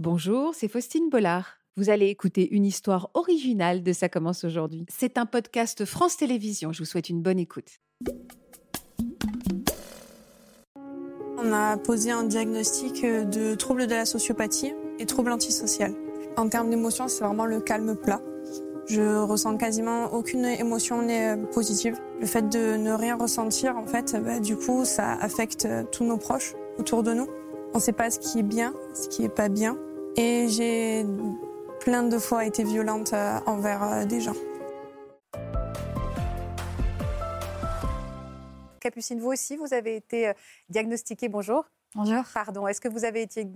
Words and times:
Bonjour, 0.00 0.54
c'est 0.54 0.68
Faustine 0.68 1.10
Bollard. 1.10 1.58
Vous 1.76 1.90
allez 1.90 2.06
écouter 2.06 2.48
une 2.52 2.64
histoire 2.64 3.10
originale 3.14 3.82
de 3.82 3.92
Ça 3.92 4.08
commence 4.08 4.44
aujourd'hui. 4.44 4.86
C'est 4.88 5.18
un 5.18 5.26
podcast 5.26 5.84
France 5.84 6.16
Télévisions. 6.16 6.72
Je 6.72 6.78
vous 6.78 6.84
souhaite 6.84 7.08
une 7.08 7.20
bonne 7.20 7.40
écoute. 7.40 7.80
On 11.36 11.52
a 11.52 11.76
posé 11.78 12.12
un 12.12 12.22
diagnostic 12.22 13.02
de 13.04 13.56
trouble 13.56 13.88
de 13.88 13.94
la 13.96 14.04
sociopathie 14.04 14.72
et 15.00 15.06
trouble 15.06 15.32
antisocial. 15.32 15.92
En 16.36 16.48
termes 16.48 16.70
d'émotion, 16.70 17.08
c'est 17.08 17.24
vraiment 17.24 17.46
le 17.46 17.60
calme 17.60 17.96
plat. 17.96 18.22
Je 18.86 19.20
ressens 19.24 19.56
quasiment 19.56 20.12
aucune 20.12 20.44
émotion 20.44 21.04
positive. 21.52 21.98
Le 22.20 22.26
fait 22.26 22.48
de 22.48 22.76
ne 22.76 22.92
rien 22.92 23.16
ressentir, 23.16 23.76
en 23.76 23.86
fait, 23.88 24.14
bah, 24.24 24.38
du 24.38 24.56
coup, 24.56 24.84
ça 24.84 25.14
affecte 25.14 25.66
tous 25.90 26.04
nos 26.04 26.18
proches 26.18 26.54
autour 26.78 27.02
de 27.02 27.14
nous. 27.14 27.26
On 27.74 27.78
ne 27.78 27.82
sait 27.82 27.92
pas 27.92 28.12
ce 28.12 28.20
qui 28.20 28.38
est 28.38 28.44
bien, 28.44 28.74
ce 28.94 29.08
qui 29.08 29.24
est 29.24 29.28
pas 29.28 29.48
bien. 29.48 29.76
Et 30.20 30.48
j'ai 30.48 31.06
plein 31.78 32.02
de 32.02 32.18
fois 32.18 32.44
été 32.44 32.64
violente 32.64 33.12
euh, 33.12 33.38
envers 33.46 33.84
euh, 33.84 34.04
des 34.04 34.20
gens. 34.20 34.34
Capucine, 38.80 39.20
vous 39.20 39.28
aussi, 39.28 39.56
vous 39.56 39.72
avez 39.72 39.94
été 39.94 40.26
euh, 40.26 40.32
diagnostiquée, 40.70 41.28
bonjour. 41.28 41.70
Bonjour. 41.94 42.24
Pardon, 42.34 42.66
est-ce 42.66 42.80
que 42.80 42.88
vous 42.88 43.04
avez 43.04 43.22
été 43.22 43.46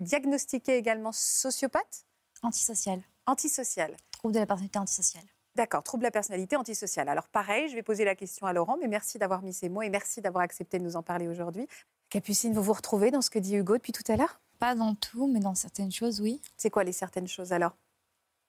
diagnostiquée 0.00 0.76
également 0.76 1.12
sociopathe? 1.12 2.04
Antisocial. 2.42 3.00
Antisocial. 3.26 3.96
Trouble 4.10 4.34
de 4.34 4.40
la 4.40 4.46
personnalité 4.46 4.80
antisociale. 4.80 5.24
D'accord, 5.54 5.84
trouble 5.84 6.00
de 6.00 6.06
la 6.06 6.10
personnalité 6.10 6.56
antisociale. 6.56 7.08
Alors 7.08 7.28
pareil, 7.28 7.68
je 7.68 7.76
vais 7.76 7.84
poser 7.84 8.04
la 8.04 8.16
question 8.16 8.48
à 8.48 8.52
Laurent, 8.52 8.76
mais 8.80 8.88
merci 8.88 9.18
d'avoir 9.18 9.42
mis 9.42 9.52
ces 9.52 9.68
mots 9.68 9.82
et 9.82 9.88
merci 9.88 10.20
d'avoir 10.20 10.42
accepté 10.42 10.80
de 10.80 10.84
nous 10.84 10.96
en 10.96 11.02
parler 11.04 11.28
aujourd'hui. 11.28 11.68
Capucine, 12.10 12.54
vous 12.54 12.62
vous 12.62 12.72
retrouvez 12.72 13.12
dans 13.12 13.22
ce 13.22 13.30
que 13.30 13.38
dit 13.38 13.54
Hugo 13.54 13.74
depuis 13.74 13.92
tout 13.92 14.02
à 14.10 14.16
l'heure? 14.16 14.40
Pas 14.58 14.74
dans 14.74 14.94
tout, 14.94 15.28
mais 15.28 15.40
dans 15.40 15.54
certaines 15.54 15.92
choses, 15.92 16.20
oui. 16.20 16.40
C'est 16.56 16.70
quoi 16.70 16.84
les 16.84 16.92
certaines 16.92 17.28
choses 17.28 17.52
alors? 17.52 17.76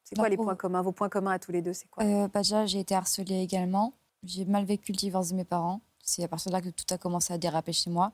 C'est 0.03 0.15
quoi 0.15 0.29
les 0.29 0.37
points 0.37 0.55
communs? 0.55 0.81
Vos 0.81 0.91
points 0.91 1.09
communs 1.09 1.31
à 1.31 1.39
tous 1.39 1.51
les 1.51 1.61
deux, 1.61 1.73
c'est 1.73 1.87
quoi? 1.89 2.03
Euh, 2.03 2.27
bah, 2.27 2.39
Déjà, 2.41 2.65
j'ai 2.65 2.79
été 2.79 2.95
harcelée 2.95 3.41
également. 3.41 3.93
J'ai 4.23 4.45
mal 4.45 4.65
vécu 4.65 4.91
le 4.91 4.97
divorce 4.97 5.29
de 5.29 5.35
mes 5.35 5.45
parents. 5.45 5.81
C'est 6.01 6.23
à 6.23 6.27
partir 6.27 6.51
de 6.51 6.55
là 6.55 6.61
que 6.61 6.69
tout 6.69 6.91
a 6.91 6.97
commencé 6.97 7.31
à 7.31 7.37
déraper 7.37 7.73
chez 7.73 7.91
moi. 7.91 8.11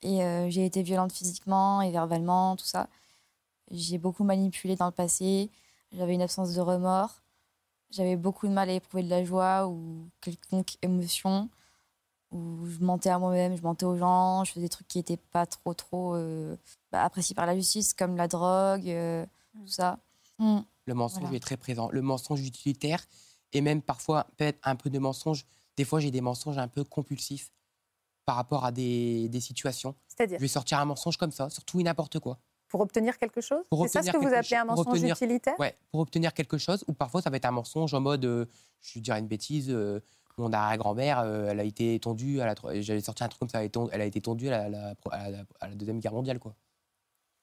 Et 0.00 0.24
euh, 0.24 0.48
j'ai 0.48 0.64
été 0.64 0.82
violente 0.82 1.12
physiquement 1.12 1.82
et 1.82 1.90
verbalement, 1.90 2.56
tout 2.56 2.64
ça. 2.64 2.88
J'ai 3.70 3.98
beaucoup 3.98 4.24
manipulé 4.24 4.74
dans 4.74 4.86
le 4.86 4.92
passé. 4.92 5.50
J'avais 5.92 6.14
une 6.14 6.22
absence 6.22 6.54
de 6.54 6.60
remords. 6.60 7.22
J'avais 7.90 8.16
beaucoup 8.16 8.48
de 8.48 8.52
mal 8.52 8.70
à 8.70 8.72
éprouver 8.72 9.02
de 9.02 9.10
la 9.10 9.22
joie 9.22 9.68
ou 9.68 10.08
quelconque 10.22 10.78
émotion. 10.80 11.50
Où 12.32 12.66
je 12.66 12.78
mentais 12.78 13.10
à 13.10 13.18
moi-même, 13.18 13.56
je 13.56 13.62
mentais 13.62 13.84
aux 13.84 13.96
gens, 13.96 14.44
je 14.44 14.52
faisais 14.52 14.66
des 14.66 14.68
trucs 14.70 14.88
qui 14.88 14.98
n'étaient 14.98 15.18
pas 15.18 15.46
trop, 15.46 15.74
trop 15.74 16.14
euh, 16.14 16.56
bah, 16.90 17.04
appréciés 17.04 17.34
par 17.34 17.46
la 17.46 17.54
justice, 17.54 17.92
comme 17.92 18.16
la 18.16 18.26
drogue, 18.26 18.88
euh, 18.88 19.26
tout 19.54 19.68
ça. 19.68 19.98
Mm. 20.38 20.60
Le 20.86 20.94
mensonge 20.94 21.32
est 21.32 21.40
très 21.40 21.56
présent. 21.56 21.88
Le 21.90 22.02
mensonge 22.02 22.44
utilitaire 22.44 23.04
et 23.52 23.60
même 23.60 23.82
parfois 23.82 24.26
peut-être 24.36 24.58
un 24.64 24.76
peu 24.76 24.90
de 24.90 24.98
mensonge. 24.98 25.44
Des 25.76 25.84
fois, 25.84 26.00
j'ai 26.00 26.10
des 26.10 26.20
mensonges 26.20 26.58
un 26.58 26.68
peu 26.68 26.84
compulsifs 26.84 27.50
par 28.24 28.36
rapport 28.36 28.64
à 28.64 28.72
des, 28.72 29.28
des 29.28 29.40
situations. 29.40 29.94
C'est-à-dire 30.08 30.38
Je 30.38 30.42
vais 30.42 30.48
sortir 30.48 30.78
un 30.78 30.84
mensonge 30.84 31.16
comme 31.16 31.32
ça, 31.32 31.50
sur 31.50 31.64
tout 31.64 31.80
et 31.80 31.82
n'importe 31.82 32.18
quoi. 32.18 32.38
Pour 32.68 32.80
obtenir 32.80 33.18
quelque 33.18 33.42
chose 33.42 33.62
C'est 33.82 33.88
ça 33.88 34.02
ce 34.02 34.10
que 34.10 34.16
vous 34.16 34.32
appelez 34.32 34.56
un 34.56 34.64
mensonge 34.64 35.02
utilitaire 35.02 35.54
Oui, 35.58 35.66
pour 35.90 36.00
obtenir 36.00 36.32
quelque 36.32 36.56
chose. 36.56 36.84
Ou 36.88 36.94
parfois, 36.94 37.20
ça 37.20 37.28
va 37.28 37.36
être 37.36 37.44
un 37.44 37.50
mensonge 37.50 37.92
en 37.92 38.00
mode, 38.00 38.24
euh, 38.24 38.46
je 38.80 38.98
dirais 38.98 39.18
une 39.18 39.26
bêtise, 39.26 39.68
euh, 39.68 40.00
mon 40.38 40.52
arrière-grand-mère, 40.52 41.20
euh, 41.20 41.48
elle 41.50 41.60
a 41.60 41.64
été 41.64 41.98
tondue, 42.00 42.40
j'allais 42.80 43.00
sortir 43.00 43.26
un 43.26 43.28
truc 43.28 43.40
comme 43.40 43.48
ça, 43.48 43.62
elle 43.64 44.00
a 44.00 44.04
été 44.04 44.20
tondue 44.20 44.48
à 44.48 44.68
la, 44.68 44.94
à 45.10 45.30
la, 45.30 45.74
Deuxième 45.74 46.00
Guerre 46.00 46.12
mondiale. 46.12 46.38
quoi. 46.38 46.54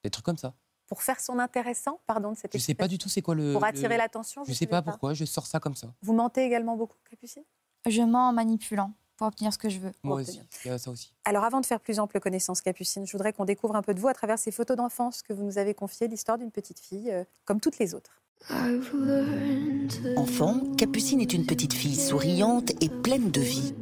Des 0.03 0.09
trucs 0.09 0.25
comme 0.25 0.37
ça. 0.37 0.53
Pour 0.87 1.03
faire 1.03 1.19
son 1.19 1.37
intéressant, 1.37 1.99
pardon 2.07 2.31
de 2.31 2.37
cette 2.37 2.51
Je 2.53 2.57
ne 2.57 2.61
sais 2.63 2.73
pas 2.73 2.87
du 2.87 2.97
tout 2.97 3.09
c'est 3.09 3.21
quoi 3.21 3.35
le... 3.35 3.53
Pour 3.53 3.63
attirer 3.63 3.95
l'attention 3.95 4.43
Je 4.43 4.49
ne 4.49 4.55
sais 4.55 4.65
pas 4.65 4.81
pourquoi, 4.81 5.13
je 5.13 5.25
sors 5.25 5.45
ça 5.45 5.59
comme 5.59 5.75
ça. 5.75 5.93
Vous 6.01 6.13
mentez 6.13 6.43
également 6.43 6.75
beaucoup, 6.75 6.97
Capucine? 7.09 7.43
Je 7.85 8.01
mens 8.01 8.29
en 8.29 8.33
manipulant 8.33 8.91
pour 9.15 9.27
obtenir 9.27 9.53
ce 9.53 9.57
que 9.57 9.69
je 9.69 9.79
veux. 9.79 9.91
Moi 10.01 10.21
aussi, 10.21 10.41
il 10.65 10.71
y 10.71 10.71
a 10.71 10.77
ça 10.77 10.89
aussi. 10.89 11.13
Alors 11.25 11.43
avant 11.43 11.59
de 11.61 11.65
faire 11.65 11.79
plus 11.79 11.99
ample 11.99 12.19
connaissance, 12.19 12.61
Capucine, 12.61 13.05
je 13.05 13.11
voudrais 13.11 13.33
qu'on 13.33 13.45
découvre 13.45 13.75
un 13.75 13.81
peu 13.81 13.93
de 13.93 13.99
vous 13.99 14.07
à 14.07 14.13
travers 14.13 14.39
ces 14.39 14.51
photos 14.51 14.77
d'enfance 14.77 15.21
que 15.21 15.33
vous 15.33 15.43
nous 15.43 15.57
avez 15.57 15.73
confiées, 15.73 16.07
l'histoire 16.07 16.37
d'une 16.37 16.51
petite 16.51 16.79
fille, 16.79 17.11
euh, 17.11 17.23
comme 17.45 17.59
toutes 17.59 17.77
les 17.77 17.93
autres. 17.93 18.21
Enfant, 20.17 20.61
Capucine 20.77 21.21
est 21.21 21.33
une 21.33 21.45
petite 21.45 21.73
fille 21.73 21.95
souriante 21.95 22.71
et 22.81 22.89
pleine 22.89 23.31
de 23.31 23.41
vie. 23.41 23.73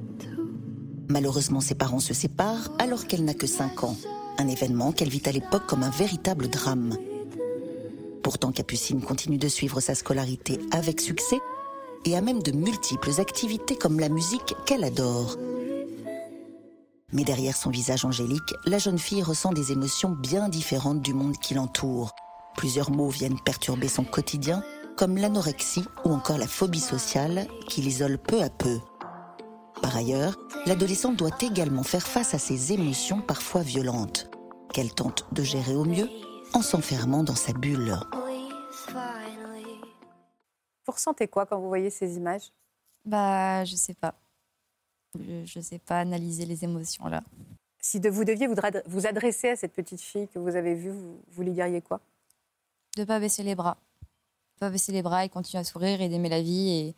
Malheureusement, 1.09 1.62
ses 1.62 1.75
parents 1.75 2.00
se 2.00 2.13
séparent 2.13 2.72
alors 2.79 3.07
qu'elle 3.07 3.23
n'a 3.23 3.34
que 3.34 3.47
5 3.47 3.84
ans. 3.84 3.97
Un 4.38 4.47
événement 4.47 4.91
qu'elle 4.91 5.09
vit 5.09 5.22
à 5.25 5.31
l'époque 5.31 5.66
comme 5.67 5.84
un 5.84 5.90
véritable 5.90 6.47
drame. 6.47 6.97
Pourtant, 8.23 8.51
Capucine 8.51 9.01
continue 9.01 9.38
de 9.38 9.47
suivre 9.47 9.79
sa 9.79 9.96
scolarité 9.96 10.59
avec 10.72 11.00
succès 11.00 11.40
et 12.06 12.17
a 12.17 12.22
même 12.22 12.44
de 12.44 12.51
multiples 12.51 13.19
activités 13.19 13.75
comme 13.75 14.00
la 14.00 14.09
musique 14.09 14.56
qu'elle 14.66 14.84
adore. 14.84 15.38
Mais 17.13 17.23
derrière 17.23 17.56
son 17.56 17.69
visage 17.69 18.03
angélique, 18.03 18.53
la 18.66 18.79
jeune 18.79 19.00
fille 19.00 19.23
ressent 19.23 19.53
des 19.53 19.72
émotions 19.72 20.12
bien 20.12 20.50
différentes 20.50 21.01
du 21.01 21.13
monde 21.13 21.38
qui 21.38 21.53
l'entoure. 21.53 22.13
Plusieurs 22.57 22.90
mots 22.90 23.09
viennent 23.09 23.40
perturber 23.40 23.88
son 23.88 24.03
quotidien, 24.03 24.63
comme 24.97 25.18
l'anorexie 25.18 25.85
ou 26.03 26.09
encore 26.09 26.40
la 26.40 26.47
phobie 26.47 26.79
sociale 26.79 27.47
qui 27.69 27.81
l'isole 27.81 28.18
peu 28.18 28.41
à 28.41 28.50
peu. 28.50 28.79
Par 29.81 29.95
ailleurs, 29.95 30.35
l'adolescente 30.66 31.16
doit 31.16 31.38
également 31.40 31.84
faire 31.84 32.06
face 32.06 32.34
à 32.34 32.40
ses 32.40 32.73
émotions 32.73 33.22
parfois 33.22 33.62
violentes, 33.62 34.29
qu'elle 34.73 34.91
tente 34.91 35.28
de 35.31 35.44
gérer 35.44 35.75
au 35.75 35.85
mieux 35.85 36.09
en 36.53 36.63
s'enfermant 36.63 37.23
dans 37.23 37.35
sa 37.35 37.53
bulle. 37.53 37.96
Vous 40.88 40.94
ressentez 40.94 41.28
quoi 41.28 41.46
quand 41.46 41.59
vous 41.59 41.67
voyez 41.67 41.91
ces 41.91 42.17
images? 42.17 42.51
Bah, 43.06 43.66
je 43.66 43.75
sais 43.75 43.94
pas. 43.94 44.16
Je 45.16 45.59
ne 45.59 45.63
sais 45.63 45.79
pas 45.79 46.00
analyser 46.00 46.46
les 46.46 46.63
émotions 46.63 47.07
là. 47.07 47.22
Si 47.79 48.00
de, 48.00 48.09
vous 48.09 48.23
deviez 48.23 48.47
vous, 48.47 49.06
adresser 49.06 49.50
à 49.50 49.56
cette 49.56 49.73
petite 49.73 50.01
fille 50.01 50.28
que 50.28 50.40
vous 50.40 50.56
avez 50.56 50.73
vue, 50.73 50.91
vous, 51.31 51.44
lui 51.44 51.51
diriez 51.51 51.81
quoi? 51.81 52.01
De 52.97 53.03
pas 53.03 53.19
baisser 53.19 53.44
les 53.44 53.53
bras. 53.53 53.78
De 54.56 54.59
pas 54.59 54.69
baisser 54.72 54.91
les 54.91 55.03
bras 55.03 55.24
et 55.24 55.30
continuer 55.30 55.62
à 55.62 55.63
sourire 55.63 56.02
et 56.02 56.09
d'aimer 56.09 56.30
la 56.30 56.41
vie 56.41 56.69
et, 56.69 56.96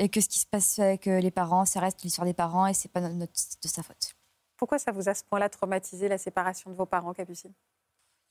et 0.00 0.08
que 0.08 0.20
ce 0.20 0.28
qui 0.28 0.40
se 0.40 0.46
passe 0.46 0.80
avec 0.80 1.06
euh, 1.06 1.20
les 1.20 1.30
parents, 1.30 1.64
ça 1.64 1.78
reste 1.78 2.02
l'histoire 2.02 2.26
des 2.26 2.34
parents 2.34 2.66
et 2.66 2.74
c'est 2.74 2.88
pas 2.88 3.00
notre, 3.00 3.32
de 3.62 3.68
sa 3.68 3.84
faute. 3.84 4.16
Pourquoi 4.56 4.80
ça 4.80 4.90
vous 4.90 5.08
a 5.08 5.12
à 5.12 5.14
ce 5.14 5.22
point-là 5.22 5.48
traumatisé 5.48 6.08
la 6.08 6.18
séparation 6.18 6.68
de 6.68 6.74
vos 6.74 6.84
parents, 6.84 7.14
Capucine? 7.14 7.52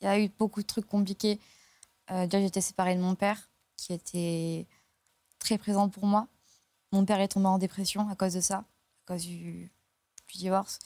Il 0.02 0.06
y 0.06 0.08
a 0.08 0.20
eu 0.20 0.28
beaucoup 0.28 0.62
de 0.62 0.68
trucs 0.68 0.86
compliqués. 0.86 1.40
Euh, 2.12 2.28
déjà, 2.28 2.42
j'étais 2.42 2.60
séparée 2.60 2.96
de 2.96 3.02
mon 3.02 3.16
père 3.16 3.50
qui 3.78 3.94
était 3.94 4.68
très 5.40 5.58
présente 5.58 5.94
pour 5.94 6.06
moi. 6.06 6.28
Mon 6.92 7.06
père 7.06 7.22
est 7.22 7.30
tombé 7.30 7.48
en 7.48 7.58
dépression 7.58 8.10
à 8.10 8.16
cause 8.18 8.34
de 8.34 8.42
ça, 8.42 8.58
à 8.58 9.14
cause 9.14 9.26
du, 9.26 9.72
divorce. 10.36 10.80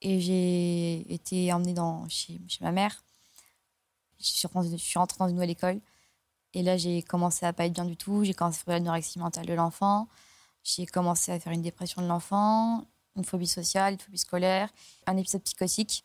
Et 0.00 0.20
j'ai 0.20 1.12
été 1.12 1.52
emmenée 1.52 1.74
dans, 1.74 2.08
chez, 2.08 2.40
chez 2.48 2.64
ma 2.64 2.72
mère. 2.72 3.04
Je 4.20 4.26
suis, 4.26 4.48
rentrée, 4.48 4.70
je 4.70 4.76
suis 4.76 4.98
rentrée 4.98 5.18
dans 5.18 5.28
une 5.28 5.34
nouvelle 5.34 5.50
école. 5.50 5.80
Et 6.54 6.62
là, 6.62 6.76
j'ai 6.76 7.02
commencé 7.02 7.46
à 7.46 7.52
pas 7.52 7.66
être 7.66 7.72
bien 7.72 7.84
du 7.84 7.96
tout. 7.96 8.24
J'ai 8.24 8.34
commencé 8.34 8.60
à 8.62 8.64
faire 8.64 8.74
l'anorexie 8.74 9.18
mentale 9.18 9.46
de 9.46 9.54
l'enfant. 9.54 10.08
J'ai 10.64 10.86
commencé 10.86 11.32
à 11.32 11.38
faire 11.38 11.52
une 11.52 11.62
dépression 11.62 12.02
de 12.02 12.06
l'enfant, 12.06 12.84
une 13.16 13.24
phobie 13.24 13.46
sociale, 13.46 13.94
une 13.94 13.98
phobie 13.98 14.18
scolaire, 14.18 14.70
un 15.06 15.16
épisode 15.16 15.42
psychotique. 15.42 16.04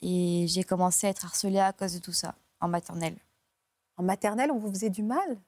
Et 0.00 0.46
j'ai 0.48 0.64
commencé 0.64 1.06
à 1.06 1.10
être 1.10 1.24
harcelée 1.24 1.58
à 1.58 1.72
cause 1.72 1.94
de 1.94 1.98
tout 1.98 2.12
ça, 2.12 2.34
en 2.60 2.68
maternelle. 2.68 3.18
En 3.96 4.02
maternelle, 4.02 4.50
on 4.50 4.58
vous 4.58 4.70
faisait 4.70 4.90
du 4.90 5.02
mal 5.02 5.38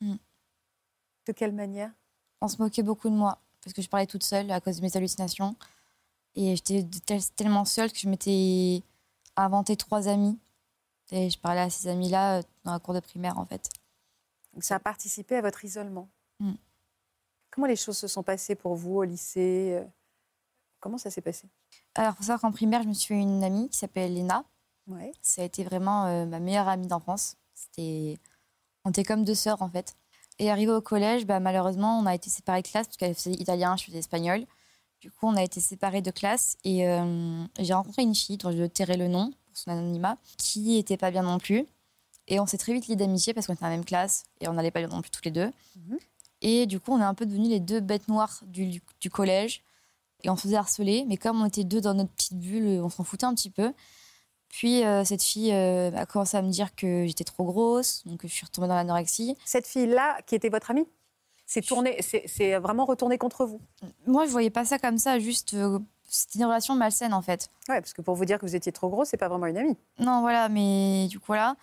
mm. 0.00 0.16
De 1.26 1.32
quelle 1.32 1.52
manière? 1.52 1.90
On 2.40 2.48
se 2.48 2.56
moquait 2.60 2.82
beaucoup 2.82 3.10
de 3.10 3.14
moi, 3.14 3.38
parce 3.62 3.74
que 3.74 3.82
je 3.82 3.88
parlais 3.88 4.06
toute 4.06 4.22
seule 4.22 4.50
à 4.50 4.60
cause 4.60 4.76
de 4.76 4.82
mes 4.82 4.96
hallucinations. 4.96 5.56
Et 6.34 6.56
j'étais 6.56 6.86
tellement 7.36 7.64
seule 7.64 7.92
que 7.92 7.98
je 7.98 8.08
m'étais 8.08 8.82
inventé 9.36 9.76
trois 9.76 10.08
amis. 10.08 10.38
Et 11.10 11.30
je 11.30 11.38
parlais 11.38 11.60
à 11.60 11.70
ces 11.70 11.88
amis-là 11.88 12.38
euh, 12.38 12.42
dans 12.64 12.72
la 12.72 12.78
cour 12.78 12.94
de 12.94 13.00
primaire, 13.00 13.38
en 13.38 13.46
fait. 13.46 13.70
Donc 14.52 14.64
ça 14.64 14.76
a 14.76 14.80
participé 14.80 15.36
à 15.36 15.40
votre 15.40 15.64
isolement. 15.64 16.08
Mm. 16.40 16.54
Comment 17.50 17.66
les 17.66 17.76
choses 17.76 17.96
se 17.96 18.08
sont 18.08 18.22
passées 18.22 18.54
pour 18.54 18.74
vous 18.74 18.96
au 18.96 19.02
lycée 19.04 19.78
euh? 19.80 19.84
Comment 20.80 20.98
ça 20.98 21.10
s'est 21.10 21.22
passé? 21.22 21.48
Alors, 21.94 22.12
il 22.12 22.16
faut 22.18 22.22
savoir 22.22 22.40
qu'en 22.40 22.52
primaire, 22.52 22.82
je 22.82 22.88
me 22.88 22.92
suis 22.92 23.08
fait 23.14 23.20
une 23.20 23.42
amie 23.42 23.68
qui 23.68 23.78
s'appelle 23.78 24.14
Léna. 24.14 24.44
Ouais. 24.86 25.12
Ça 25.22 25.42
a 25.42 25.44
été 25.44 25.64
vraiment 25.64 26.06
euh, 26.06 26.24
ma 26.24 26.38
meilleure 26.38 26.68
amie 26.68 26.86
d'enfance. 26.86 27.36
C'était... 27.54 28.16
On 28.84 28.90
était 28.90 29.02
comme 29.02 29.24
deux 29.24 29.34
sœurs, 29.34 29.60
en 29.60 29.68
fait. 29.68 29.96
Et 30.38 30.50
arrivé 30.50 30.70
au 30.70 30.80
collège, 30.80 31.26
bah, 31.26 31.40
malheureusement, 31.40 31.98
on 31.98 32.06
a 32.06 32.14
été 32.14 32.30
séparés 32.30 32.62
de 32.62 32.68
classe 32.68 32.86
parce 32.86 32.96
qu'elle 32.96 33.14
faisait 33.14 33.32
italien, 33.32 33.76
je 33.76 33.84
faisais 33.84 33.98
espagnol. 33.98 34.46
Du 35.00 35.10
coup, 35.10 35.26
on 35.26 35.36
a 35.36 35.42
été 35.42 35.60
séparés 35.60 36.02
de 36.02 36.10
classe 36.10 36.56
et 36.64 36.88
euh, 36.88 37.44
j'ai 37.58 37.74
rencontré 37.74 38.02
une 38.02 38.14
fille 38.14 38.36
dont 38.36 38.52
je 38.52 38.64
tairai 38.64 38.96
le 38.96 39.08
nom 39.08 39.32
son 39.58 39.70
anonymat, 39.70 40.16
qui 40.36 40.78
était 40.78 40.96
pas 40.96 41.10
bien 41.10 41.22
non 41.22 41.38
plus. 41.38 41.66
Et 42.26 42.40
on 42.40 42.46
s'est 42.46 42.58
très 42.58 42.72
vite 42.72 42.88
liés 42.88 42.96
d'amitié 42.96 43.32
parce 43.32 43.46
qu'on 43.46 43.54
était 43.54 43.62
dans 43.62 43.70
la 43.70 43.76
même 43.76 43.84
classe 43.84 44.24
et 44.40 44.48
on 44.48 44.52
n'allait 44.52 44.70
pas 44.70 44.80
bien 44.80 44.88
non 44.88 45.00
plus 45.00 45.10
tous 45.10 45.22
les 45.24 45.30
deux. 45.30 45.50
Mhm. 45.76 45.98
Et 46.40 46.66
du 46.66 46.78
coup, 46.78 46.92
on 46.92 47.00
est 47.00 47.04
un 47.04 47.14
peu 47.14 47.26
devenus 47.26 47.48
les 47.48 47.60
deux 47.60 47.80
bêtes 47.80 48.08
noires 48.08 48.40
du, 48.46 48.80
du, 49.00 49.10
collège 49.10 49.62
et 50.22 50.30
on 50.30 50.36
se 50.36 50.42
faisait 50.42 50.56
harceler. 50.56 51.04
Mais 51.08 51.16
comme 51.16 51.40
on 51.40 51.46
était 51.46 51.64
deux 51.64 51.80
dans 51.80 51.94
notre 51.94 52.10
petite 52.10 52.38
bulle, 52.38 52.80
on 52.82 52.90
s'en 52.90 53.02
foutait 53.02 53.24
un 53.24 53.34
petit 53.34 53.50
peu. 53.50 53.72
Puis 54.48 54.84
euh, 54.84 55.04
cette 55.04 55.22
fille 55.22 55.52
euh, 55.52 55.90
a 55.94 56.06
commencé 56.06 56.36
à 56.36 56.42
me 56.42 56.50
dire 56.50 56.74
que 56.74 57.06
j'étais 57.06 57.24
trop 57.24 57.44
grosse, 57.44 58.02
donc 58.06 58.20
je 58.22 58.28
suis 58.28 58.46
retombée 58.46 58.68
dans 58.68 58.76
l'anorexie. 58.76 59.36
Cette 59.44 59.66
fille-là, 59.66 60.20
qui 60.26 60.34
était 60.34 60.48
votre 60.48 60.70
amie, 60.70 60.86
c'est 61.46 61.62
tourné, 61.62 62.00
c'est 62.00 62.24
c'est 62.26 62.58
vraiment 62.58 62.84
retourné 62.84 63.18
contre 63.18 63.44
vous? 63.44 63.60
Moi, 64.06 64.26
je 64.26 64.30
voyais 64.30 64.50
pas 64.50 64.64
ça 64.64 64.78
comme 64.78 64.98
ça, 64.98 65.18
juste 65.18 65.54
euh, 65.54 65.78
c'était 66.08 66.38
une 66.40 66.46
relation 66.46 66.74
malsaine 66.74 67.14
en 67.14 67.22
fait. 67.22 67.50
Ouais, 67.68 67.80
parce 67.80 67.92
que 67.92 68.02
pour 68.02 68.14
vous 68.16 68.24
dire 68.24 68.38
que 68.38 68.46
vous 68.46 68.56
étiez 68.56 68.72
trop 68.72 68.88
gros, 68.88 69.04
c'est 69.04 69.16
pas 69.16 69.28
vraiment 69.28 69.46
une 69.46 69.58
amie. 69.58 69.76
Non, 69.98 70.20
voilà, 70.22 70.48
mais 70.48 71.06
du 71.08 71.18
coup, 71.20 71.26
voilà. 71.28 71.54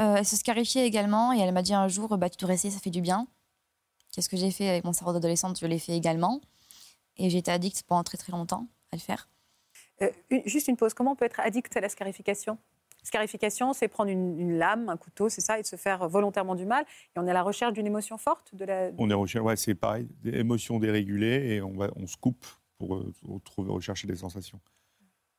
Euh, 0.00 0.16
elle 0.16 0.26
se 0.26 0.36
scarifiait 0.36 0.86
également 0.86 1.32
et 1.32 1.38
elle 1.38 1.52
m'a 1.52 1.62
dit 1.62 1.74
un 1.74 1.88
jour 1.88 2.16
bah, 2.18 2.28
Tu 2.28 2.36
devrais 2.38 2.54
essayer, 2.54 2.72
ça 2.72 2.80
fait 2.80 2.90
du 2.90 3.00
bien. 3.00 3.26
Qu'est-ce 4.12 4.28
que 4.28 4.36
j'ai 4.36 4.50
fait 4.50 4.68
avec 4.68 4.84
mon 4.84 4.92
cerveau 4.92 5.12
d'adolescente? 5.12 5.58
Je 5.60 5.66
l'ai 5.66 5.78
fait 5.78 5.96
également. 5.96 6.40
Et 7.16 7.30
j'étais 7.30 7.50
addicte 7.50 7.82
pendant 7.86 8.04
très 8.04 8.16
très 8.18 8.30
longtemps 8.32 8.66
à 8.92 8.96
le 8.96 9.00
faire. 9.00 9.28
Euh, 10.02 10.10
une- 10.30 10.42
juste 10.46 10.68
une 10.68 10.76
pause. 10.76 10.94
Comment 10.94 11.12
on 11.12 11.16
peut 11.16 11.24
être 11.24 11.40
addict 11.40 11.76
à 11.76 11.80
la 11.80 11.88
scarification? 11.88 12.58
Scarification, 13.02 13.72
c'est 13.72 13.88
prendre 13.88 14.10
une, 14.10 14.38
une 14.38 14.58
lame, 14.58 14.88
un 14.88 14.96
couteau, 14.96 15.28
c'est 15.28 15.40
ça, 15.40 15.58
et 15.58 15.62
de 15.62 15.66
se 15.66 15.76
faire 15.76 16.08
volontairement 16.08 16.54
du 16.54 16.66
mal. 16.66 16.84
Et 17.16 17.18
on 17.18 17.26
est 17.26 17.30
à 17.30 17.34
la 17.34 17.42
recherche 17.42 17.72
d'une 17.72 17.86
émotion 17.86 18.18
forte 18.18 18.54
de 18.54 18.64
la. 18.64 18.90
On 18.98 19.08
est 19.10 19.14
recherché, 19.14 19.40
ouais, 19.44 19.56
c'est 19.56 19.74
pareil, 19.74 20.08
des 20.22 20.38
émotions 20.38 20.78
dérégulées 20.78 21.54
et 21.54 21.62
on, 21.62 21.72
va, 21.76 21.88
on 21.96 22.06
se 22.06 22.16
coupe 22.16 22.44
pour 22.78 22.96
euh, 22.96 23.12
rechercher 23.58 24.06
des 24.06 24.16
sensations. 24.16 24.60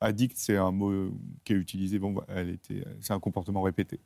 Addict, 0.01 0.38
c'est 0.38 0.57
un 0.57 0.71
mot 0.71 0.89
euh, 0.91 1.12
qui 1.44 1.53
est 1.53 1.57
utilisé, 1.57 2.00
bon, 2.00 2.12
bah, 2.12 2.25
elle 2.30 2.50
était, 2.50 2.83
c'est 3.01 3.13
un 3.13 3.19
comportement 3.19 3.62
répété. 3.62 4.00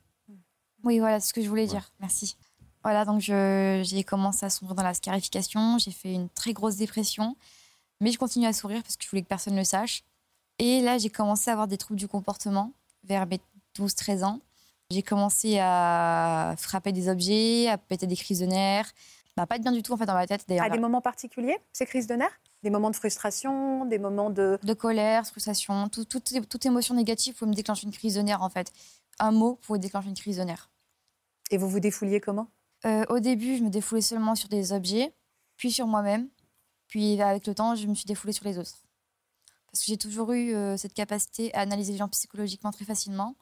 Oui, 0.82 0.98
voilà, 0.98 1.20
c'est 1.20 1.28
ce 1.28 1.34
que 1.34 1.42
je 1.42 1.48
voulais 1.48 1.66
dire. 1.66 1.92
Merci. 2.00 2.36
Voilà, 2.82 3.04
donc 3.04 3.20
je- 3.20 3.80
j'ai 3.84 4.04
commencé 4.04 4.44
à 4.44 4.50
sombrer 4.50 4.74
dans 4.74 4.82
la 4.82 4.92
scarification. 4.94 5.78
J'ai 5.78 5.92
fait 5.92 6.12
une 6.12 6.28
très 6.28 6.52
grosse 6.52 6.76
dépression. 6.76 7.36
Mais 8.00 8.10
je 8.10 8.18
continue 8.18 8.46
à 8.46 8.52
sourire 8.52 8.82
parce 8.82 8.96
que 8.96 9.04
je 9.04 9.08
voulais 9.08 9.22
que 9.22 9.28
personne 9.28 9.54
ne 9.54 9.60
le 9.60 9.64
sache. 9.64 10.02
Et 10.58 10.82
là, 10.82 10.98
j'ai 10.98 11.08
commencé 11.10 11.48
à 11.48 11.52
avoir 11.54 11.68
des 11.68 11.78
troubles 11.78 11.98
du 11.98 12.08
comportement 12.08 12.72
vers 13.04 13.26
mes 13.26 13.40
12-13 13.78 14.24
ans. 14.24 14.40
J'ai 14.90 15.02
commencé 15.02 15.58
à 15.60 16.54
frapper 16.58 16.92
des 16.92 17.08
objets, 17.08 17.68
à 17.68 17.78
péter 17.78 18.06
des 18.06 18.16
crises 18.16 18.40
de 18.40 18.46
nerfs. 18.46 18.92
Bah, 19.36 19.46
pas 19.46 19.56
être 19.56 19.62
bien 19.62 19.72
du 19.72 19.82
tout 19.82 19.92
en 19.92 19.96
fait 19.96 20.06
dans 20.06 20.12
ma 20.14 20.26
tête. 20.26 20.44
D'ailleurs, 20.46 20.66
À 20.66 20.70
des 20.70 20.78
moments 20.78 21.00
particuliers, 21.00 21.56
ces 21.72 21.86
crises 21.86 22.06
de 22.06 22.14
nerfs? 22.14 22.38
Des 22.64 22.70
moments 22.70 22.90
de 22.90 22.96
frustration, 22.96 23.84
des 23.84 23.98
moments 23.98 24.30
de. 24.30 24.58
de 24.62 24.72
colère, 24.72 25.26
frustration, 25.26 25.88
tout- 25.90 26.06
tout- 26.06 26.20
toute 26.20 26.64
émotion 26.66 26.94
négative 26.94 27.34
pouvait 27.34 27.50
me 27.50 27.54
déclencher 27.54 27.84
une 27.86 27.92
crise 27.92 28.14
de 28.14 28.22
nerfs 28.22 28.42
en 28.42 28.48
fait. 28.48 28.72
Un 29.18 29.32
mot 29.32 29.56
pouvait 29.56 29.78
déclencher 29.78 30.08
une 30.08 30.14
crise 30.16 30.38
de 30.38 30.42
nerfs. 30.44 30.70
Et 31.50 31.58
vous 31.58 31.68
vous 31.68 31.78
défouliez 31.78 32.20
comment? 32.20 32.48
Euh, 32.86 33.04
au 33.10 33.20
début, 33.20 33.58
je 33.58 33.62
me 33.62 33.68
défoulais 33.68 34.00
seulement 34.00 34.34
sur 34.34 34.48
des 34.48 34.72
objets, 34.72 35.12
puis 35.56 35.70
sur 35.70 35.86
moi-même. 35.86 36.28
Puis 36.88 37.20
avec 37.20 37.46
le 37.46 37.54
temps, 37.54 37.74
je 37.74 37.86
me 37.86 37.94
suis 37.94 38.06
défoulée 38.06 38.32
sur 38.32 38.46
les 38.46 38.58
autres. 38.58 38.82
Parce 39.70 39.80
que 39.80 39.86
j'ai 39.86 39.98
toujours 39.98 40.32
eu 40.32 40.54
euh, 40.54 40.76
cette 40.78 40.94
capacité 40.94 41.52
à 41.54 41.60
analyser 41.60 41.92
les 41.92 41.98
gens 41.98 42.08
psychologiquement 42.08 42.70
très 42.72 42.86
facilement, 42.86 43.36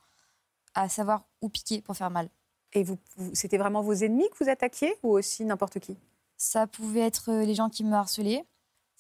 à 0.74 0.88
savoir 0.88 1.26
où 1.42 1.48
piquer 1.48 1.80
pour 1.80 1.96
faire 1.96 2.10
mal. 2.10 2.28
Et 2.72 2.82
vous, 2.82 2.98
vous- 3.16 3.30
c'était 3.34 3.58
vraiment 3.58 3.82
vos 3.82 3.92
ennemis 3.94 4.28
que 4.30 4.42
vous 4.44 4.50
attaquiez 4.50 4.96
ou 5.04 5.10
aussi 5.16 5.44
n'importe 5.44 5.78
qui? 5.78 5.96
Ça 6.36 6.66
pouvait 6.66 7.00
être 7.00 7.30
euh, 7.30 7.44
les 7.44 7.54
gens 7.54 7.69
qui 7.69 7.84
me 7.84 7.92
harcelaient, 7.94 8.44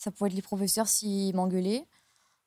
ça 0.02 0.10
pouvait 0.10 0.30
être 0.30 0.34
les 0.34 0.42
professeurs 0.42 0.88
s'ils 0.88 1.32
m'engueulaient, 1.36 1.86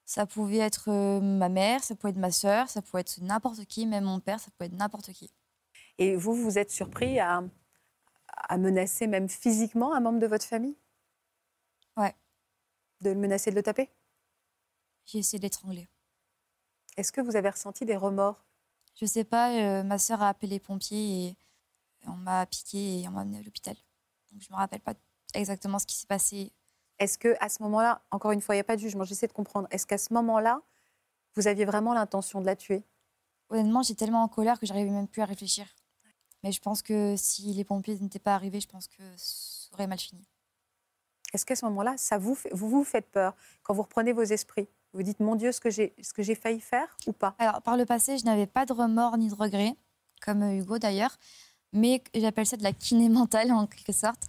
ça 0.04 0.26
pouvait 0.26 0.58
être 0.58 0.90
euh, 0.90 1.22
ma 1.22 1.48
mère, 1.48 1.82
ça 1.86 1.96
pouvait 1.96 2.12
être 2.12 2.18
ma 2.18 2.32
sœur, 2.32 2.70
ça 2.70 2.82
pouvait 2.82 3.00
être 3.00 3.20
n'importe 3.22 3.64
qui, 3.64 3.86
même 3.86 4.04
mon 4.04 4.20
père, 4.20 4.42
ça 4.42 4.52
pouvait 4.52 4.68
être 4.68 4.78
n'importe 4.78 5.14
qui. 5.14 5.32
Et 5.98 6.18
vous, 6.18 6.36
vous 6.36 6.58
êtes 6.58 6.70
surpris 6.70 7.18
à, 7.18 7.44
à 8.28 8.58
menacer 8.58 9.08
même 9.08 9.30
physiquement 9.30 9.94
un 9.94 10.02
membre 10.02 10.20
de 10.20 10.28
votre 10.28 10.44
famille? 10.46 10.76
Ouais. 11.96 12.14
De 13.00 13.12
le 13.12 13.16
menacer 13.16 13.52
de 13.52 13.56
le 13.56 13.64
taper? 13.64 13.90
J'ai 15.06 15.20
essayé 15.20 15.40
de 15.40 15.44
l'étrangler. 15.44 15.88
Est-ce 16.98 17.14
que 17.14 17.22
vous 17.22 17.38
avez 17.38 17.50
ressenti 17.50 17.86
des 17.86 17.96
remords? 17.96 18.44
Je 19.00 19.06
sais 19.06 19.24
pas, 19.24 19.54
euh, 19.54 19.84
ma 19.84 19.98
sœur 19.98 20.22
a 20.22 20.28
appelé 20.28 20.50
les 20.50 20.60
pompiers 20.60 21.28
et 21.28 21.38
on 22.06 22.18
m'a 22.18 22.46
piqué 22.48 23.00
et 23.00 23.08
on 23.08 23.12
m'a 23.12 23.22
amené 23.22 23.40
à 23.40 23.44
l'hôpital. 23.44 23.78
Donc 24.32 24.42
je 24.42 24.52
me 24.52 24.58
rappelle 24.58 24.82
pas 24.82 24.96
exactement 25.34 25.80
ce 25.80 25.86
qui 25.86 25.96
s'est 25.96 26.08
passé. 26.08 26.52
Est-ce 27.00 27.18
que 27.18 27.36
à 27.40 27.50
ce 27.50 27.62
moment-là, 27.64 28.02
encore 28.12 28.32
une 28.32 28.42
fois, 28.42 28.56
il 28.56 28.58
n'y 28.58 28.62
a 28.62 28.66
pas 28.66 28.76
de 28.76 28.82
jugement, 28.82 29.04
j'essaie 29.04 29.28
de 29.28 29.34
comprendre, 29.34 29.68
est-ce 29.72 29.86
qu'à 29.86 29.98
ce 29.98 30.14
moment-là, 30.14 30.62
vous 31.36 31.48
aviez 31.48 31.66
vraiment 31.66 31.94
l'intention 31.94 32.40
de 32.42 32.46
la 32.46 32.56
tuer? 32.56 32.84
Honnêtement, 33.50 33.84
j'étais 33.84 34.06
tellement 34.06 34.24
en 34.24 34.28
colère 34.28 34.60
que 34.60 34.66
j'arrivais 34.66 34.90
même 34.90 35.08
plus 35.08 35.22
à 35.22 35.26
réfléchir. 35.26 35.66
Mais 36.44 36.52
je 36.52 36.62
pense 36.62 36.82
que 36.82 37.16
si 37.18 37.54
les 37.54 37.64
pompiers 37.64 37.98
n'étaient 38.00 38.20
pas 38.20 38.36
arrivés, 38.36 38.62
je 38.62 38.68
pense 38.68 38.88
que 38.88 39.04
ça 39.18 39.70
aurait 39.74 39.88
mal 39.88 40.00
fini. 40.00 40.26
Est-ce 41.34 41.46
qu'à 41.46 41.56
ce 41.56 41.66
moment-là, 41.66 41.96
ça 41.98 42.18
vous, 42.18 42.36
fait- 42.36 42.54
vous 42.54 42.70
vous 42.70 42.84
faites 42.84 43.10
peur? 43.12 43.36
Quand 43.64 43.74
vous 43.74 43.82
reprenez 43.82 44.14
vos 44.14 44.24
esprits 44.24 44.68
Vous 44.94 45.04
dites, 45.04 45.20
mon 45.20 45.36
Dieu, 45.36 45.52
ce 45.52 45.60
que 45.60 45.70
j'ai, 45.70 45.94
ce 46.02 46.14
que 46.14 46.24
j'ai 46.24 46.36
failli 46.36 46.62
faire 46.62 46.96
ou 47.06 47.12
pas? 47.12 47.36
Alors, 47.38 47.62
par 47.62 47.76
le 47.76 47.84
passé, 47.86 48.18
je 48.18 48.24
n'avais 48.24 48.48
pas 48.48 48.66
de 48.66 48.72
remords 48.72 49.18
ni 49.18 49.28
de 49.28 49.36
regrets, 49.36 49.76
comme 50.22 50.42
euh, 50.42 50.58
Hugo 50.58 50.78
d'ailleurs, 50.80 51.18
mais 51.74 52.02
j'appelle 52.14 52.46
ça 52.46 52.56
de 52.56 52.64
la 52.64 52.72
kiné 52.72 53.10
mentale 53.10 53.52
en 53.52 53.68
quelque 53.68 53.92
sorte. 53.92 54.24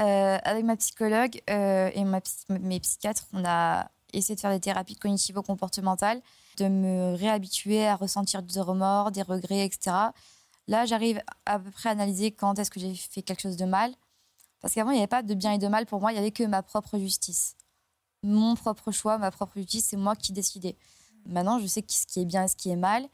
Euh, 0.00 0.38
avec 0.42 0.64
ma 0.64 0.76
psychologue 0.76 1.40
euh, 1.48 1.90
et 1.94 2.04
mes 2.50 2.80
psychiatres, 2.80 3.24
on 3.32 3.44
a 3.46 3.90
essayé 4.12 4.34
de 4.34 4.40
faire 4.40 4.50
des 4.50 4.60
thérapies 4.60 4.96
cognitivo-comportementales, 4.96 6.20
de 6.58 6.68
me 6.68 7.14
réhabituer 7.14 7.86
à 7.86 7.96
ressentir 7.96 8.42
des 8.42 8.60
remords, 8.60 9.10
des 9.10 9.22
regrets, 9.22 9.64
etc. 9.64 9.96
Là, 10.68 10.84
j'arrive 10.84 11.22
à 11.46 11.58
peu 11.58 11.70
près 11.70 11.88
à 11.88 11.92
analyser 11.92 12.30
quand 12.30 12.58
est-ce 12.58 12.70
que 12.70 12.80
j'ai 12.80 12.94
fait 12.94 13.22
quelque 13.22 13.40
chose 13.40 13.56
de 13.56 13.64
mal. 13.64 13.94
Parce 14.60 14.74
qu'avant, 14.74 14.90
il 14.90 14.94
n'y 14.94 15.00
avait 15.00 15.06
pas 15.06 15.22
de 15.22 15.34
bien 15.34 15.52
et 15.52 15.58
de 15.58 15.68
mal 15.68 15.86
pour 15.86 16.00
moi, 16.00 16.12
il 16.12 16.14
n'y 16.14 16.20
avait 16.20 16.30
que 16.30 16.44
ma 16.44 16.62
propre 16.62 16.98
justice. 16.98 17.56
Mon 18.22 18.54
propre 18.54 18.90
choix, 18.90 19.16
ma 19.16 19.30
propre 19.30 19.54
justice, 19.56 19.86
c'est 19.86 19.96
moi 19.96 20.16
qui 20.16 20.32
décidais. 20.32 20.76
Maintenant, 21.24 21.58
je 21.58 21.66
sais 21.66 21.84
ce 21.88 22.06
qui 22.06 22.20
est 22.20 22.24
bien 22.24 22.44
et 22.44 22.48
ce 22.48 22.56
qui 22.56 22.70
est 22.70 22.76
mal. 22.76 23.06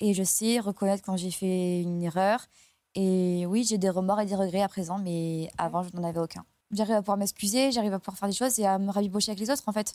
Et 0.00 0.14
je 0.14 0.22
sais 0.22 0.60
reconnaître 0.60 1.02
quand 1.02 1.16
j'ai 1.16 1.30
fait 1.30 1.82
une 1.82 2.02
erreur. 2.02 2.46
Et 2.94 3.44
oui, 3.46 3.64
j'ai 3.64 3.78
des 3.78 3.90
remords 3.90 4.20
et 4.20 4.26
des 4.26 4.34
regrets 4.34 4.62
à 4.62 4.68
présent, 4.68 4.98
mais 4.98 5.50
avant, 5.58 5.82
je 5.82 5.90
n'en 5.94 6.04
avais 6.04 6.20
aucun. 6.20 6.44
J'arrive 6.70 6.94
à 6.96 7.02
pouvoir 7.02 7.16
m'excuser, 7.16 7.72
j'arrive 7.72 7.92
à 7.94 7.98
pouvoir 7.98 8.18
faire 8.18 8.28
des 8.28 8.34
choses 8.34 8.58
et 8.58 8.66
à 8.66 8.78
me 8.78 8.90
rabibocher 8.90 9.30
avec 9.30 9.40
les 9.40 9.50
autres, 9.50 9.62
en 9.66 9.72
fait. 9.72 9.94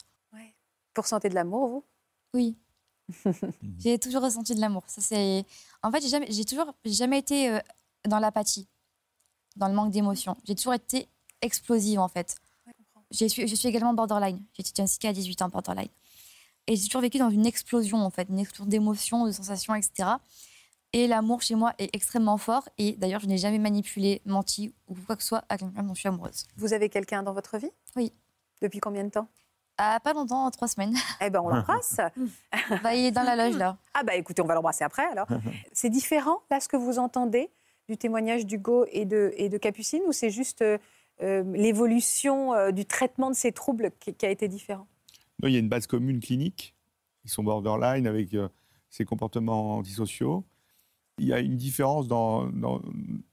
Vous 0.95 1.01
ressentez 1.01 1.30
de 1.30 1.36
l'amour, 1.36 1.68
vous? 1.69 1.84
Oui. 2.34 2.56
j'ai 3.80 4.00
toujours 4.00 4.22
ressenti 4.24 4.56
de 4.56 4.62
l'amour. 4.62 4.84
Ça, 4.88 5.01
c'est... 5.01 5.45
En 5.81 5.92
fait, 5.92 6.01
j'ai, 6.01 6.10
jamais, 6.10 6.28
j'ai 6.31 6.45
toujours 6.45 6.74
jamais 6.86 7.19
été 7.19 7.50
euh, 7.50 7.60
dans 8.07 8.19
l'apathie, 8.19 8.68
dans 9.56 9.68
le 9.68 9.74
manque 9.74 9.92
d'émotion. 9.92 10.38
J'ai 10.45 10.56
toujours 10.56 10.74
été 10.74 11.07
explosive, 11.42 12.00
en 12.00 12.07
fait. 12.07 12.36
J'ai 13.12 13.30
suis- 13.30 13.48
je 13.48 13.56
suis 13.56 13.68
également 13.68 13.94
borderline. 13.94 14.42
J'ai 14.54 14.62
été 14.62 14.72
diagnostiquée 14.72 15.10
à 15.10 15.13
18 15.13 15.42
ans 15.44 15.50
borderline. 15.50 15.90
Et 16.66 16.75
j'ai 16.75 16.86
toujours 16.88 17.01
vécu 17.01 17.18
dans 17.19 17.30
une 17.30 17.45
explosion, 17.45 17.98
en 17.98 18.10
fait, 18.10 18.28
une 18.30 18.40
explosion 18.40 18.66
d'émotions, 18.66 19.25
de 19.28 19.31
sensations, 19.31 19.75
etc. 19.75 20.10
Et 20.94 21.07
l'amour 21.07 21.42
chez 21.42 21.56
moi 21.56 21.74
est 21.80 21.94
extrêmement 21.95 22.38
fort. 22.38 22.68
Et 22.78 22.94
d'ailleurs, 22.94 23.19
je 23.19 23.28
n'ai 23.28 23.38
jamais 23.38 23.59
manipulé, 23.59 24.21
menti 24.26 24.73
ou 24.88 24.95
quoi 25.06 25.16
que 25.16 25.23
ce 25.23 25.30
soit 25.30 25.44
à 25.50 25.57
quelqu'un 25.57 25.83
dont 25.83 25.94
je 25.94 26.00
suis 26.00 26.07
amoureuse. 26.09 26.45
Vous 26.57 26.73
avez 26.73 26.90
quelqu'un 26.90 27.23
dans 27.23 27.33
votre 27.33 27.57
vie? 27.57 27.71
Oui. 27.95 28.14
Depuis 28.62 28.80
combien 28.80 29.04
de 29.04 29.09
temps? 29.09 29.28
À 29.78 30.00
pas 30.00 30.14
longtemps, 30.14 30.45
en 30.45 30.52
trois 30.52 30.68
semaines. 30.68 30.94
Eh 31.21 31.30
ben, 31.30 31.42
on 31.42 31.50
l'embrasse. 31.50 32.00
Bah, 32.83 32.94
il 32.94 33.06
est 33.06 33.12
dans 33.12 33.23
la 33.23 33.35
loge, 33.35 33.57
là. 33.57 33.78
Ah 33.94 34.04
bah 34.04 34.16
écoutez, 34.16 34.42
on 34.42 34.45
va 34.45 34.54
l'embrasser 34.54 34.83
après 34.83 35.06
alors. 35.06 35.28
c'est 35.73 35.90
différent 35.90 36.42
là 36.52 36.59
ce 36.59 36.68
que 36.68 36.78
vous 36.78 37.00
entendez 37.00 37.50
du 37.90 37.97
témoignage 37.97 38.45
d'Hugo 38.45 38.85
et 38.92 39.06
de, 39.06 39.33
et 39.35 39.50
de 39.50 39.57
Capucine 39.57 40.02
ou 40.07 40.12
c'est 40.14 40.30
juste 40.30 40.62
euh, 40.62 40.78
euh, 41.21 41.44
l'évolution 41.54 42.54
euh, 42.54 42.71
du 42.71 42.85
traitement 42.85 43.30
de 43.30 43.35
ces 43.35 43.52
troubles 43.52 43.92
qui, 44.00 44.14
qui 44.14 44.26
a 44.26 44.30
été 44.30 44.47
différent? 44.47 44.88
Non, 45.42 45.47
il 45.47 45.54
y 45.54 45.56
a 45.56 45.59
une 45.59 45.69
base 45.69 45.88
commune 45.88 46.19
clinique. 46.19 46.76
Ils 47.23 47.30
sont 47.30 47.44
borderline 47.44 48.07
avec 48.07 48.33
euh, 48.33 48.50
ces 48.90 49.06
comportements 49.06 49.78
antisociaux. 49.78 50.44
Il 51.20 51.28
y 51.28 51.34
a 51.34 51.40
une 51.40 51.58
différence 51.58 52.08
dans, 52.08 52.48
dans, 52.50 52.82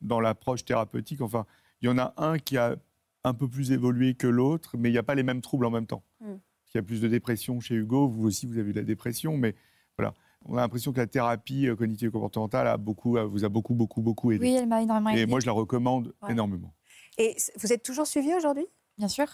dans 0.02 0.20
l'approche 0.20 0.64
thérapeutique. 0.64 1.20
Enfin, 1.22 1.46
il 1.80 1.86
y 1.86 1.88
en 1.88 1.98
a 1.98 2.12
un 2.18 2.38
qui 2.38 2.56
a 2.58 2.76
un 3.24 3.34
peu 3.34 3.48
plus 3.48 3.72
évolué 3.72 4.14
que 4.14 4.26
l'autre, 4.26 4.76
mais 4.78 4.88
il 4.90 4.92
n'y 4.92 4.98
a 4.98 5.02
pas 5.02 5.14
les 5.14 5.22
mêmes 5.22 5.40
troubles 5.40 5.64
en 5.66 5.70
même 5.70 5.86
temps. 5.86 6.02
Mm. 6.20 6.34
Il 6.72 6.76
y 6.76 6.78
a 6.78 6.82
plus 6.82 7.00
de 7.00 7.08
dépression 7.08 7.58
chez 7.60 7.74
Hugo. 7.74 8.06
Vous 8.08 8.26
aussi, 8.26 8.46
vous 8.46 8.58
avez 8.58 8.70
eu 8.70 8.72
de 8.72 8.80
la 8.80 8.84
dépression, 8.86 9.36
mais 9.36 9.54
voilà. 9.98 10.14
On 10.46 10.56
a 10.56 10.60
l'impression 10.60 10.92
que 10.92 10.98
la 10.98 11.06
thérapie 11.06 11.66
euh, 11.68 11.76
cognitive 11.76 12.10
comportementale 12.10 12.66
a 12.66 12.76
beaucoup, 12.78 13.16
a- 13.18 13.24
vous 13.24 13.44
a 13.44 13.48
beaucoup, 13.50 13.74
beaucoup, 13.74 14.00
beaucoup 14.00 14.32
aidé. 14.32 14.46
Oui, 14.46 14.54
elle 14.54 14.66
m'a 14.68 14.80
énormément 14.82 15.10
Et 15.10 15.20
aidée. 15.20 15.26
moi, 15.26 15.40
je 15.40 15.46
la 15.46 15.52
recommande 15.52 16.14
Ouais. 16.22 16.32
énormément. 16.32 16.72
Et 17.18 17.36
vous 17.58 17.72
êtes 17.72 17.82
toujours 17.82 18.06
suivi 18.06 18.32
aujourd'hui? 18.34 18.66
Bien 18.96 19.08
sûr, 19.08 19.26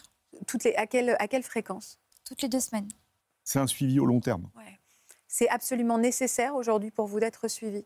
Toutes 0.47 0.65
les, 0.65 0.75
à, 0.75 0.87
quelle, 0.87 1.15
à 1.21 1.29
quelle 1.29 1.43
fréquence? 1.45 1.99
Toutes 2.25 2.43
les 2.43 2.49
deux 2.49 2.59
semaines. 2.61 2.89
C'est 3.45 3.59
un 3.61 3.67
suivi 3.69 4.01
au 4.01 4.07
long 4.07 4.19
terme. 4.21 4.49
C'est 5.29 5.49
absolument 5.49 5.99
nécessaire 5.99 6.55
aujourd'hui 6.57 6.91
pour 6.91 7.07
vous 7.07 7.21
d'être 7.21 7.47
suivi? 7.49 7.85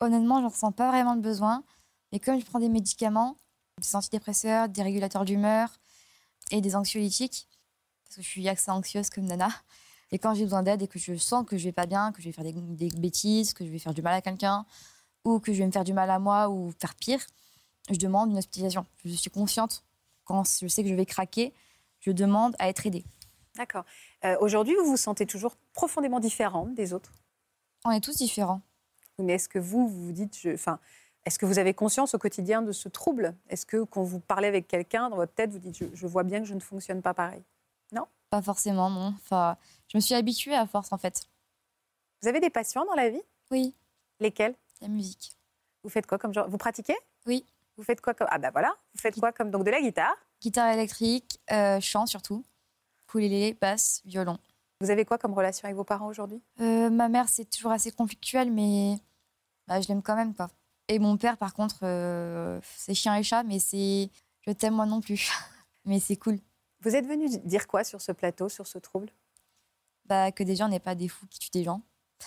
Honnêtement, 0.00 0.38
je 0.38 0.44
ne 0.44 0.50
ressens 0.50 0.72
pas 0.72 0.88
vraiment 0.88 1.14
le 1.14 1.20
besoin. 1.20 1.62
Mais 2.12 2.18
comme 2.18 2.40
je 2.40 2.44
prends 2.44 2.58
des 2.58 2.68
médicaments, 2.68 3.36
des 3.78 3.94
antidépresseurs, 3.94 4.68
des 4.68 4.82
régulateurs 4.82 5.24
d'humeur 5.24 5.78
et 6.50 6.60
des 6.60 6.74
anxiolytiques, 6.74 7.48
parce 8.04 8.16
que 8.16 8.22
je 8.22 8.28
suis 8.28 8.48
accès 8.48 8.70
anxieuse 8.70 9.10
comme 9.10 9.24
Nana, 9.24 9.50
et 10.10 10.18
quand 10.18 10.34
j'ai 10.34 10.42
besoin 10.44 10.62
d'aide 10.62 10.82
et 10.82 10.88
que 10.88 10.98
je 10.98 11.14
sens 11.16 11.46
que 11.46 11.56
je 11.56 11.64
vais 11.64 11.72
pas 11.72 11.86
bien, 11.86 12.10
que 12.10 12.20
je 12.20 12.26
vais 12.26 12.32
faire 12.32 12.44
des, 12.44 12.52
des 12.52 12.88
bêtises, 12.98 13.54
que 13.54 13.64
je 13.64 13.70
vais 13.70 13.78
faire 13.78 13.94
du 13.94 14.02
mal 14.02 14.14
à 14.14 14.20
quelqu'un, 14.20 14.66
ou 15.24 15.38
que 15.38 15.52
je 15.52 15.58
vais 15.58 15.66
me 15.66 15.70
faire 15.70 15.84
du 15.84 15.92
mal 15.92 16.10
à 16.10 16.18
moi, 16.18 16.48
ou 16.48 16.72
faire 16.80 16.96
pire, 16.96 17.24
je 17.88 17.96
demande 17.96 18.30
une 18.30 18.38
hospitalisation. 18.38 18.86
Je 19.04 19.14
suis 19.14 19.30
consciente, 19.30 19.84
quand 20.24 20.44
je 20.44 20.66
sais 20.66 20.82
que 20.82 20.88
je 20.88 20.94
vais 20.94 21.06
craquer, 21.06 21.54
je 22.00 22.10
demande 22.10 22.56
à 22.58 22.68
être 22.68 22.86
aidée. 22.86 23.04
D'accord. 23.56 23.84
Euh, 24.24 24.36
aujourd'hui, 24.40 24.74
vous 24.74 24.86
vous 24.86 24.96
sentez 24.96 25.26
toujours 25.26 25.56
profondément 25.72 26.18
différente 26.18 26.74
des 26.74 26.92
autres? 26.92 27.12
On 27.84 27.90
est 27.90 28.00
tous 28.00 28.16
différents. 28.16 28.62
Mais 29.22 29.34
est-ce 29.34 29.48
que 29.48 29.58
vous, 29.58 29.88
vous 29.88 30.12
dites, 30.12 30.36
je- 30.38 30.50
enfin, 30.54 30.78
est-ce 31.24 31.38
que 31.38 31.46
vous 31.46 31.58
avez 31.58 31.74
conscience 31.74 32.14
au 32.14 32.18
quotidien 32.18 32.62
de 32.62 32.72
ce 32.72 32.88
trouble? 32.88 33.34
Est-ce 33.48 33.66
que 33.66 33.82
quand 33.84 34.02
vous 34.02 34.20
parlez 34.20 34.48
avec 34.48 34.66
quelqu'un 34.68 35.10
dans 35.10 35.16
votre 35.16 35.32
tête, 35.34 35.50
vous 35.50 35.58
dites, 35.58 35.76
je, 35.76 35.84
je 35.92 36.06
vois 36.06 36.22
bien 36.22 36.40
que 36.40 36.46
je 36.46 36.54
ne 36.54 36.60
fonctionne 36.60 37.02
pas 37.02 37.14
pareil? 37.14 37.42
Pas 38.30 38.42
forcément, 38.42 38.90
non. 38.90 39.08
Enfin, 39.24 39.56
je 39.88 39.96
me 39.98 40.00
suis 40.00 40.14
habituée 40.14 40.54
à 40.54 40.64
force, 40.64 40.92
en 40.92 40.98
fait. 40.98 41.24
Vous 42.22 42.28
avez 42.28 42.38
des 42.38 42.48
passions 42.48 42.84
dans 42.84 42.94
la 42.94 43.10
vie? 43.10 43.20
Oui, 43.50 43.74
Lesquelles? 44.20 44.54
La 44.80 44.86
musique. 44.86 45.32
Vous 45.82 45.90
faites 45.90 46.06
quoi 46.06 46.16
comme 46.16 46.32
genre? 46.32 46.48
Vous 46.48 46.56
pratiquez? 46.56 46.94
Oui. 47.26 47.44
Vous 47.76 47.82
faites 47.82 48.00
quoi 48.00 48.14
comme 48.14 48.28
Ah 48.30 48.38
bah 48.38 48.50
voilà. 48.52 48.72
Vous 48.94 49.00
faites 49.00 49.18
quoi 49.18 49.32
comme 49.32 49.50
donc 49.50 49.64
de 49.64 49.70
la 49.72 49.80
guitare? 49.80 50.14
Guitare 50.40 50.72
électrique, 50.74 51.40
euh, 51.50 51.80
chant 51.80 52.06
surtout. 52.06 52.44
Ukulélé, 53.08 53.54
basse, 53.60 54.00
violon. 54.04 54.38
Vous 54.80 54.90
avez 54.90 55.04
quoi 55.04 55.18
comme 55.18 55.34
relation 55.34 55.64
avec 55.66 55.76
vos 55.76 55.82
parents 55.82 56.06
aujourd'hui? 56.06 56.40
Euh, 56.60 56.88
ma 56.88 57.08
mère, 57.08 57.28
c'est 57.28 57.46
toujours 57.50 57.72
assez 57.72 57.90
conflictuel, 57.90 58.52
mais 58.52 58.94
bah, 59.70 59.80
je 59.80 59.86
l'aime 59.86 60.02
quand 60.02 60.16
même, 60.16 60.34
quoi. 60.34 60.50
Et 60.88 60.98
mon 60.98 61.16
père, 61.16 61.36
par 61.36 61.54
contre, 61.54 61.78
euh, 61.84 62.60
c'est 62.76 62.92
chien 62.94 63.14
et 63.14 63.22
chat, 63.22 63.44
mais 63.44 63.60
c'est... 63.60 64.10
Je 64.44 64.50
t'aime 64.50 64.74
moi 64.74 64.84
non 64.84 65.00
plus. 65.00 65.30
mais 65.84 66.00
c'est 66.00 66.16
cool. 66.16 66.40
Vous 66.80 66.96
êtes 66.96 67.06
venu 67.06 67.28
dire 67.44 67.68
quoi 67.68 67.84
sur 67.84 68.00
ce 68.00 68.10
plateau, 68.10 68.48
sur 68.48 68.66
ce 68.66 68.78
trouble? 68.78 69.12
Bah, 70.06 70.32
que 70.32 70.42
des 70.42 70.56
gens 70.56 70.68
n'est 70.68 70.80
pas 70.80 70.96
des 70.96 71.06
fous 71.06 71.26
qui 71.28 71.38
tuent 71.38 71.50
des 71.52 71.64
gens. 71.64 71.82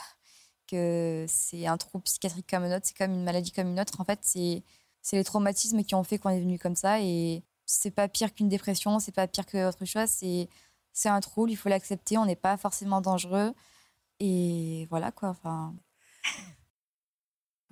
Que 0.66 1.26
c'est 1.28 1.68
un 1.68 1.78
trouble 1.78 2.06
psychiatrique 2.06 2.50
comme 2.50 2.64
un 2.64 2.78
autre, 2.78 2.88
c'est 2.88 2.98
comme 2.98 3.12
une 3.12 3.26
maladie 3.26 3.52
comme 3.52 3.68
une 3.68 3.80
autre. 3.82 4.00
En 4.00 4.06
fait, 4.06 4.20
c'est 4.22 4.64
les 5.12 5.24
traumatismes 5.26 5.84
qui 5.84 5.94
ont 5.94 6.04
fait 6.04 6.18
qu'on 6.18 6.30
est 6.30 6.40
venu 6.40 6.58
comme 6.58 6.78
ça. 6.78 7.02
Et 7.02 7.44
c'est 7.66 7.92
pas 7.92 8.08
pire 8.08 8.34
qu'une 8.34 8.48
dépression, 8.48 9.00
c'est 9.00 9.12
pas 9.12 9.28
pire 9.28 9.46
qu'autre 9.46 9.84
chose. 9.84 10.08
C'est 10.08 10.48
c'est 10.94 11.10
un 11.10 11.20
trouble, 11.20 11.52
il 11.52 11.58
faut 11.58 11.68
l'accepter. 11.68 12.18
On 12.18 12.26
n'est 12.26 12.38
pas 12.38 12.56
forcément 12.56 13.02
dangereux. 13.02 13.54
Et 14.22 14.88
voilà 14.90 15.12
quoi. 15.12 15.30
Enfin, 15.30 15.76